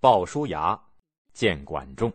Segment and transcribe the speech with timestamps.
[0.00, 0.80] 鲍叔牙
[1.32, 2.12] 见管仲。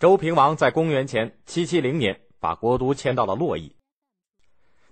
[0.00, 3.76] 周平王在公元前七七零年把国都迁到了洛邑。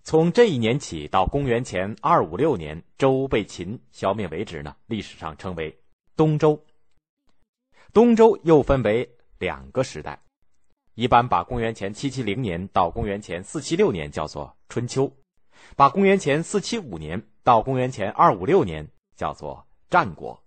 [0.05, 5.77] 从这一年起到公元前二五六年，周被秦消灭为止呢，历史上称为
[6.15, 6.65] 东周。
[7.93, 10.23] 东周又分为两个时代，
[10.95, 15.13] 一般把公元前七七零年到公元前四七六年叫做春秋，
[15.75, 20.45] 把公元前四七五年到公元前二五六年叫做战国。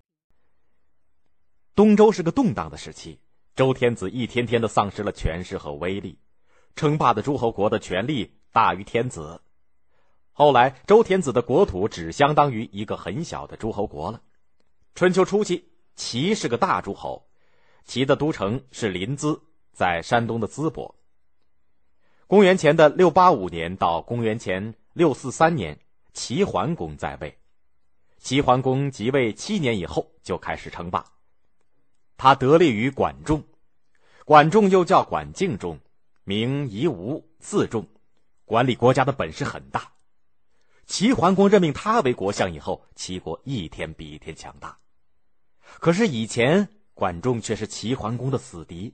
[1.73, 3.20] 东周是个动荡的时期，
[3.55, 6.20] 周天子一天天的丧失了权势和威力，
[6.75, 9.41] 称霸的诸侯国的权力大于天子。
[10.34, 14.22] 后来，周天子的国土只相当于一个很小的诸侯国了。
[14.94, 17.27] 春秋初期，齐是个大诸侯，
[17.86, 19.41] 齐的都城是临淄，
[19.72, 20.94] 在山东的淄博。
[22.27, 25.80] 公元前的六八五年到公元前六四三年，
[26.13, 27.38] 齐桓公在位。
[28.20, 31.06] 齐桓公即位七年以后就开始称霸，
[32.17, 33.42] 他得力于管仲，
[34.26, 35.80] 管仲又叫管敬仲，
[36.26, 37.88] 名夷吾，字仲，
[38.44, 39.94] 管理国家的本事很大。
[40.86, 44.78] 齐桓公任命他为国相以后，齐国一天比一天强大。
[45.80, 48.94] 可是以前管仲却是齐桓公的死敌，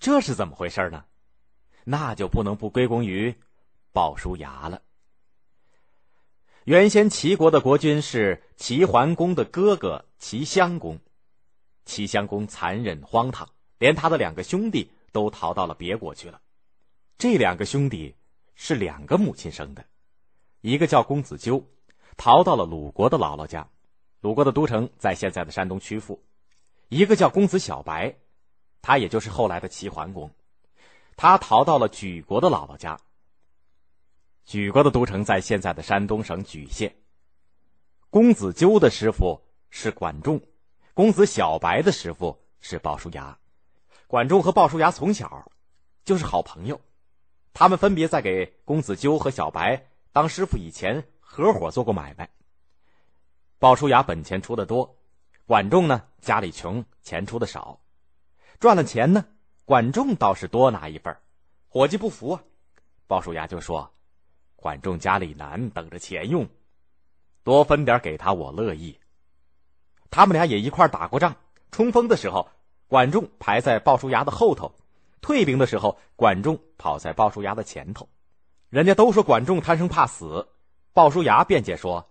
[0.00, 1.04] 这是怎么回事呢？
[1.84, 3.34] 那就不能不归功于
[3.92, 4.80] 鲍叔牙了。
[6.64, 10.98] 原先齐国的国君是齐桓公的哥哥齐襄公，
[11.84, 16.40] 齐襄公残忍荒唐，连他的两个兄弟都逃到了别国去了。
[17.18, 18.14] 这两个兄弟
[18.54, 19.84] 是两个母亲生的。
[20.62, 21.62] 一个叫公子纠，
[22.16, 23.68] 逃到了鲁国的姥姥家，
[24.22, 26.18] 鲁国的都城在现在的山东曲阜；
[26.88, 28.16] 一个叫公子小白，
[28.80, 30.30] 他也就是后来的齐桓公，
[31.14, 32.98] 他逃到了莒国的姥姥家。
[34.46, 36.96] 莒国的都城在现在的山东省莒县。
[38.10, 40.40] 公子纠的师傅是管仲，
[40.92, 43.38] 公子小白的师傅是鲍叔牙。
[44.06, 45.50] 管仲和鲍叔牙从小
[46.04, 46.80] 就是好朋友，
[47.52, 49.88] 他们分别在给公子纠和小白。
[50.12, 52.30] 当师傅以前合伙做过买卖。
[53.58, 54.96] 鲍叔牙本钱出的多，
[55.46, 57.80] 管仲呢家里穷，钱出的少。
[58.60, 59.26] 赚了钱呢，
[59.64, 61.16] 管仲倒是多拿一份
[61.68, 62.44] 伙计不服啊，
[63.08, 63.92] 鲍叔牙就说
[64.64, 66.48] ：“管仲家里难，等着钱用，
[67.42, 68.98] 多分点给他，我乐意。”
[70.10, 71.36] 他们俩也一块打过仗，
[71.70, 72.48] 冲锋的时候，
[72.86, 74.68] 管仲排在鲍叔牙的后头；
[75.20, 78.08] 退兵的时候，管仲跑在鲍叔牙的前头。
[78.70, 80.48] 人家都说管仲贪生怕死，
[80.94, 82.08] 鲍叔牙辩解说，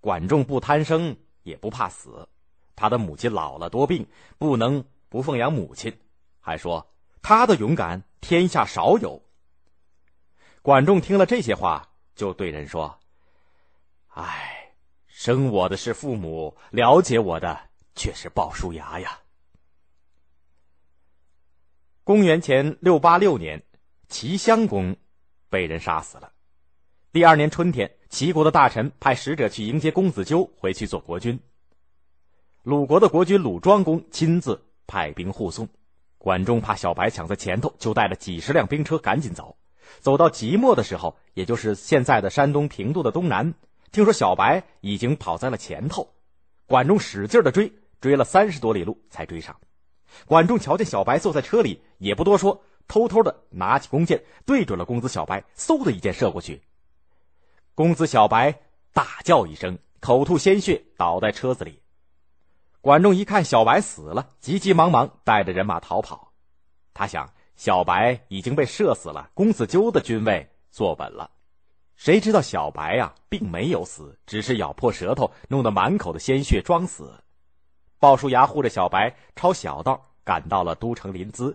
[0.00, 2.28] 管仲不贪生也不怕死，
[2.74, 4.04] 他的母亲老了多病，
[4.38, 5.96] 不能不奉养母亲，
[6.40, 6.84] 还说
[7.22, 9.22] 他的勇敢天下少有。
[10.62, 12.98] 管仲听了这些话，就对人说
[14.14, 14.74] ：“哎，
[15.06, 19.20] 生我的是父母，了解我的却是鲍叔牙呀。”
[22.04, 23.62] 公元前六八六年，
[24.08, 24.96] 齐襄公。
[25.48, 26.32] 被人杀死了。
[27.12, 31.38] 第二年春天，齐国的大臣派使者去迎接公子纠回去做国君。
[32.62, 35.68] 鲁国的国君鲁庄公亲自派兵护送。
[36.16, 39.58] 管仲怕小白抢在前头，就带了几十辆兵车赶紧走。
[40.00, 43.54] 走到即墨的时候，也就是现在的山东平度的东南，
[43.90, 46.12] 听说小白已经跑在了前头。
[46.66, 49.56] 管仲使劲的追，追了三十多里路才追上。
[50.26, 52.62] 管仲瞧见小白坐在车里，也不多说。
[52.88, 56.60] 偷偷的拿起弓箭，对准了公子小白，嗖的一箭射过去。
[57.74, 58.60] 公子小白
[58.92, 61.80] 大叫一声，口吐鲜血，倒在车子里。
[62.82, 66.32] 管仲一看小白死了，急急忙忙带着人马逃跑。
[66.92, 67.32] 他想，
[67.62, 71.30] 小白已经被射死了，公子纠的军位坐稳了。
[71.94, 77.22] 谁知道小白呀，并没有死，只是咬破舌头，弄得满口的鲜血，装死。
[78.00, 81.54] 鲍叔牙护着小白，抄小道赶到了都城临淄。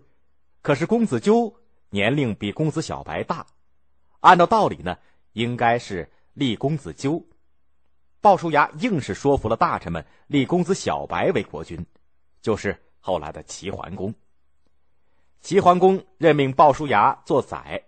[0.62, 1.54] 可是公子纠
[1.90, 3.46] 年龄比公子小白大，
[4.22, 4.98] 按照道理呢，
[5.34, 7.22] 应该是立公子纠。
[8.22, 11.86] 鲍叔牙硬是说服了大臣们，立公子小白为国君，
[12.42, 14.14] 就是后来的齐桓公。
[15.42, 17.84] 齐桓公任命鲍叔牙做宰，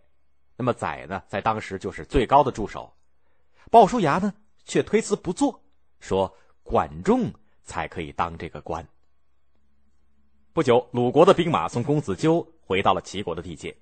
[0.55, 2.93] 那么宰呢，在当时就是最高的助手。
[3.69, 4.33] 鲍叔牙呢，
[4.65, 5.61] 却推辞不做，
[5.99, 7.31] 说管仲
[7.63, 8.87] 才可以当这个官。
[10.53, 12.45] 不久，鲁国的兵马送公子纠。
[12.69, 13.75] 回到了齐国的地界，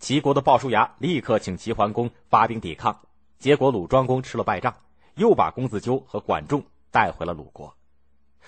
[0.00, 3.00] 齐国的鲍叔牙立刻请齐桓公发兵抵抗，
[3.38, 4.74] 结果鲁庄公吃了败仗，
[5.14, 6.60] 又把公子纠和管仲
[6.90, 7.72] 带回了鲁国。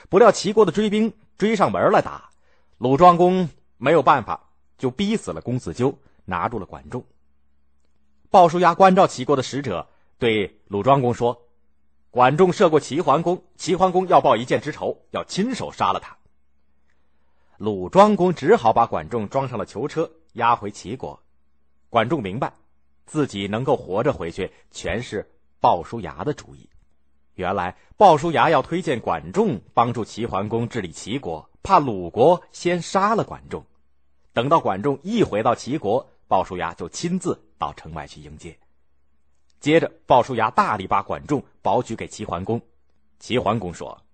[0.08, 2.30] 不料齐国的追兵追上门来打，
[2.78, 4.45] 鲁庄公没有办法，
[4.78, 7.04] 就逼死了公子纠，拿住了管仲。
[8.30, 9.88] 鲍叔牙关照齐国的使者，
[10.18, 11.42] 对鲁庄公说
[12.10, 16.16] ：“管仲射过齐桓公，齐桓公要报一箭之仇，要亲手杀了他。
[17.56, 21.22] 鲁庄公只好把管仲装上了囚车，押回齐国。
[21.88, 22.52] 管仲明白，
[23.06, 25.30] 自己能够活着回去，全是
[25.60, 26.68] 鲍叔牙的主意。
[27.34, 33.64] 原来鲍叔牙要推荐管仲帮助齐桓公治理齐国，怕鲁国先杀了管仲。
[34.36, 38.54] 等到管仲一回到齐国，鲍叔牙就亲自到城外去迎接。
[39.60, 42.60] 接着，鲍叔牙大力把管仲保举给齐桓公。
[43.18, 44.04] 齐桓公说：“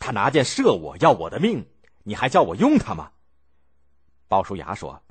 [0.00, 1.66] 他拿箭射我，要我的命，
[2.02, 3.12] 你还叫我用他吗？”
[4.26, 5.02] 鲍叔牙说：“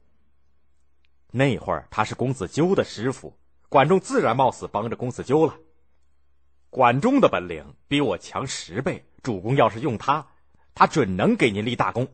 [1.29, 3.37] 那会儿他是公子纠的师傅，
[3.69, 5.55] 管仲自然冒死帮着公子纠了。
[6.71, 10.25] 管仲的本领比我强十倍，主公要是用他，
[10.73, 12.07] 他准能给您立大功。”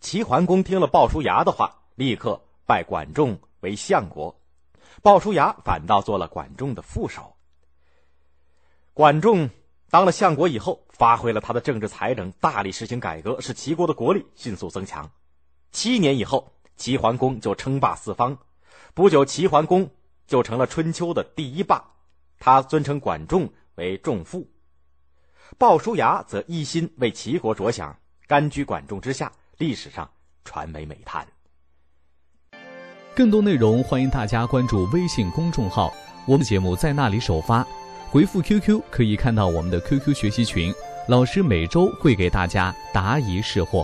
[0.00, 4.38] 齐桓公听了鲍叔牙的话，立刻拜管仲为相国。
[5.02, 7.34] 鲍叔牙反倒做了管仲的副手。
[8.92, 9.50] 管仲
[9.90, 15.10] 当了相国以后，发挥了他的政治才能，大力实行改革，使齐国的国力迅速增强。
[15.72, 18.38] 七年以后，齐桓公就称霸四方。
[18.94, 19.90] 不久，齐桓公
[20.26, 21.92] 就成了春秋的第一霸。
[22.38, 24.50] 他尊称管仲为仲父。
[25.58, 30.08] 鲍叔牙则一心为齐国着想，甘居管仲之下，历史上
[30.44, 31.26] 传为美谈。
[33.14, 35.92] 更多内容，欢迎大家关注微信公众号，
[36.26, 37.66] 我们节目在那里首发。
[38.10, 40.72] 回复 QQ 可以看到我们的 QQ 学习群，
[41.08, 43.82] 老师每周会给大家答疑释惑。